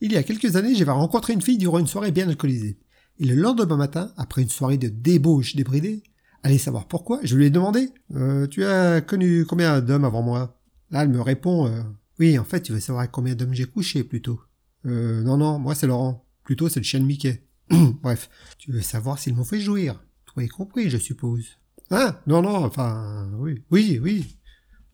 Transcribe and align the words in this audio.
Il 0.00 0.12
y 0.12 0.16
a 0.16 0.22
quelques 0.22 0.56
années, 0.56 0.74
j'avais 0.74 0.92
rencontré 0.92 1.32
une 1.32 1.42
fille 1.42 1.58
durant 1.58 1.78
une 1.78 1.86
soirée 1.86 2.12
bien 2.12 2.28
alcoolisée. 2.28 2.78
Et 3.18 3.24
le 3.24 3.34
lendemain 3.34 3.76
matin, 3.76 4.12
après 4.16 4.42
une 4.42 4.48
soirée 4.48 4.78
de 4.78 4.88
débauche 4.88 5.56
débridée, 5.56 6.04
allez 6.44 6.58
savoir 6.58 6.86
pourquoi, 6.86 7.18
je 7.24 7.36
lui 7.36 7.46
ai 7.46 7.50
demandé 7.50 7.90
euh, 8.14 8.46
Tu 8.46 8.64
as 8.64 9.00
connu 9.00 9.44
combien 9.44 9.80
d'hommes 9.80 10.04
avant 10.04 10.22
moi? 10.22 10.60
Là, 10.90 11.02
elle 11.02 11.08
me 11.08 11.20
répond 11.20 11.66
euh, 11.66 11.82
Oui, 12.20 12.38
en 12.38 12.44
fait, 12.44 12.62
tu 12.62 12.72
veux 12.72 12.80
savoir 12.80 13.10
combien 13.10 13.34
d'hommes 13.34 13.54
j'ai 13.54 13.64
couché 13.64 14.04
plutôt. 14.04 14.40
Euh, 14.86 15.22
non, 15.22 15.36
non, 15.36 15.58
moi 15.58 15.74
c'est 15.74 15.88
Laurent. 15.88 16.24
Plutôt 16.44 16.68
c'est 16.68 16.80
le 16.80 16.84
chien 16.84 17.00
de 17.00 17.04
Mickey. 17.04 17.42
Bref, 18.02 18.30
tu 18.58 18.70
veux 18.70 18.80
savoir 18.82 19.18
s'ils 19.18 19.34
m'ont 19.34 19.44
fait 19.44 19.60
jouir. 19.60 20.00
Toi 20.26 20.44
y 20.44 20.48
compris, 20.48 20.88
je 20.88 20.98
suppose. 20.98 21.58
Ah, 21.90 22.20
non, 22.26 22.42
non, 22.42 22.64
enfin, 22.64 23.28
oui, 23.38 23.64
oui, 23.70 23.98
oui. 24.00 24.36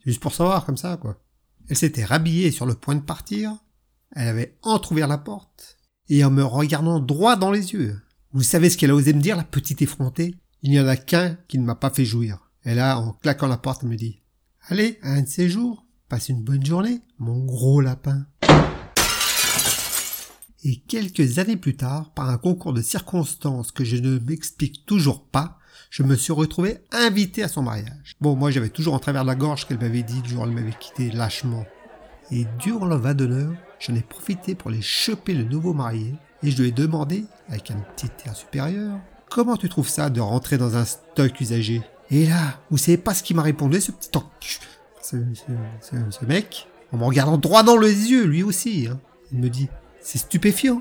Juste 0.06 0.20
pour 0.20 0.34
savoir, 0.34 0.64
comme 0.64 0.76
ça, 0.76 0.96
quoi. 0.96 1.20
Elle 1.68 1.76
s'était 1.76 2.04
rhabillée 2.04 2.50
sur 2.50 2.66
le 2.66 2.74
point 2.74 2.94
de 2.94 3.00
partir. 3.00 3.56
Elle 4.14 4.28
avait 4.28 4.56
entr'ouvert 4.62 5.08
la 5.08 5.18
porte. 5.18 5.76
Et 6.08 6.24
en 6.24 6.30
me 6.30 6.44
regardant 6.44 7.00
droit 7.00 7.36
dans 7.36 7.50
les 7.50 7.72
yeux. 7.72 8.00
Vous 8.32 8.42
savez 8.42 8.70
ce 8.70 8.76
qu'elle 8.76 8.90
a 8.90 8.94
osé 8.94 9.12
me 9.12 9.20
dire, 9.20 9.36
la 9.36 9.44
petite 9.44 9.82
effrontée? 9.82 10.34
Il 10.62 10.70
n'y 10.70 10.80
en 10.80 10.86
a 10.86 10.96
qu'un 10.96 11.36
qui 11.48 11.58
ne 11.58 11.64
m'a 11.64 11.74
pas 11.74 11.90
fait 11.90 12.04
jouir. 12.04 12.50
Et 12.64 12.74
là, 12.74 12.98
en 12.98 13.12
claquant 13.12 13.46
la 13.46 13.56
porte, 13.56 13.82
elle 13.82 13.90
me 13.90 13.96
dit 13.96 14.22
Allez, 14.68 14.98
un 15.02 15.22
de 15.22 15.28
ces 15.28 15.48
jours, 15.50 15.84
passe 16.08 16.28
une 16.28 16.42
bonne 16.42 16.64
journée, 16.64 17.02
mon 17.18 17.44
gros 17.44 17.80
lapin. 17.80 18.26
Et 20.62 20.76
quelques 20.76 21.38
années 21.38 21.58
plus 21.58 21.76
tard, 21.76 22.14
par 22.14 22.30
un 22.30 22.38
concours 22.38 22.72
de 22.72 22.80
circonstances 22.80 23.72
que 23.72 23.84
je 23.84 23.96
ne 23.96 24.18
m'explique 24.18 24.86
toujours 24.86 25.26
pas, 25.26 25.58
je 25.90 26.02
me 26.02 26.16
suis 26.16 26.32
retrouvé 26.32 26.78
invité 26.92 27.42
à 27.42 27.48
son 27.48 27.62
mariage. 27.62 28.16
Bon, 28.20 28.34
moi 28.34 28.50
j'avais 28.50 28.70
toujours 28.70 28.94
en 28.94 28.98
travers 28.98 29.24
la 29.24 29.34
gorge 29.34 29.66
qu'elle 29.66 29.78
m'avait 29.78 30.02
dit 30.02 30.22
le 30.22 30.28
jour 30.28 30.42
où 30.42 30.46
elle 30.46 30.52
m'avait 30.52 30.72
quitté 30.72 31.10
lâchement. 31.10 31.66
Et 32.30 32.46
durant 32.58 32.86
le 32.86 32.96
vin 32.96 33.12
d'honneur, 33.12 33.52
j'en 33.86 33.94
ai 33.94 34.00
profité 34.02 34.54
pour 34.54 34.70
les 34.70 34.82
choper 34.82 35.34
le 35.34 35.44
nouveau 35.44 35.72
marié, 35.74 36.14
et 36.42 36.50
je 36.50 36.60
lui 36.60 36.68
ai 36.68 36.72
demandé, 36.72 37.24
avec 37.48 37.70
un 37.70 37.76
petit 37.96 38.10
air 38.26 38.34
supérieur, 38.34 38.98
comment 39.30 39.56
tu 39.56 39.68
trouves 39.68 39.88
ça 39.88 40.10
de 40.10 40.20
rentrer 40.20 40.58
dans 40.58 40.76
un 40.76 40.84
stock 40.84 41.40
usagé 41.40 41.82
Et 42.10 42.26
là, 42.26 42.60
vous 42.70 42.78
savez 42.78 42.96
pas 42.96 43.14
ce 43.14 43.22
qu'il 43.22 43.36
m'a 43.36 43.42
répondu, 43.42 43.80
ce 43.80 43.92
petit 43.92 44.10
ce, 45.02 45.16
ce, 45.82 46.24
mec, 46.24 46.66
en 46.92 46.96
me 46.96 47.04
regardant 47.04 47.36
droit 47.36 47.62
dans 47.62 47.76
les 47.76 48.10
yeux, 48.10 48.24
lui 48.24 48.42
aussi. 48.42 48.88
Hein. 48.90 48.98
Il 49.32 49.38
me 49.38 49.50
dit, 49.50 49.68
c'est 50.00 50.18
stupéfiant. 50.18 50.80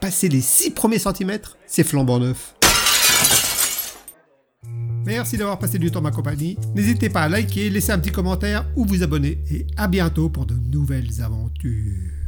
Passer 0.00 0.28
les 0.28 0.40
six 0.40 0.70
premiers 0.70 0.98
centimètres, 0.98 1.58
c'est 1.66 1.84
flambant 1.84 2.18
neuf. 2.18 2.54
Merci 5.04 5.36
d'avoir 5.36 5.58
passé 5.58 5.78
du 5.78 5.90
temps 5.90 6.00
ma 6.00 6.10
compagnie. 6.10 6.56
N'hésitez 6.74 7.10
pas 7.10 7.22
à 7.22 7.28
liker, 7.28 7.68
laisser 7.68 7.92
un 7.92 7.98
petit 7.98 8.12
commentaire 8.12 8.66
ou 8.76 8.84
vous 8.84 9.02
abonner. 9.02 9.38
Et 9.50 9.66
à 9.76 9.88
bientôt 9.88 10.28
pour 10.28 10.46
de 10.46 10.54
nouvelles 10.54 11.20
aventures. 11.22 12.27